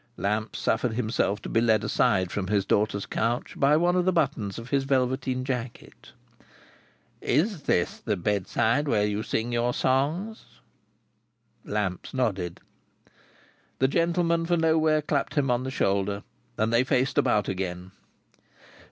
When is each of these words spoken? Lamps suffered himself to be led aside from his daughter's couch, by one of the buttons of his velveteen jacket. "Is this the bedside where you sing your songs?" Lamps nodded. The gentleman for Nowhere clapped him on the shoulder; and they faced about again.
Lamps 0.17 0.57
suffered 0.57 0.93
himself 0.93 1.43
to 1.43 1.47
be 1.49 1.61
led 1.61 1.83
aside 1.83 2.31
from 2.31 2.47
his 2.47 2.65
daughter's 2.65 3.05
couch, 3.05 3.53
by 3.55 3.77
one 3.77 3.95
of 3.95 4.03
the 4.03 4.11
buttons 4.11 4.57
of 4.57 4.71
his 4.71 4.83
velveteen 4.83 5.45
jacket. 5.45 6.13
"Is 7.21 7.61
this 7.61 7.99
the 7.99 8.17
bedside 8.17 8.87
where 8.87 9.05
you 9.05 9.21
sing 9.21 9.51
your 9.53 9.75
songs?" 9.75 10.59
Lamps 11.63 12.15
nodded. 12.15 12.61
The 13.77 13.87
gentleman 13.87 14.47
for 14.47 14.57
Nowhere 14.57 15.03
clapped 15.03 15.35
him 15.35 15.51
on 15.51 15.65
the 15.65 15.69
shoulder; 15.69 16.23
and 16.57 16.73
they 16.73 16.83
faced 16.83 17.19
about 17.19 17.47
again. 17.47 17.91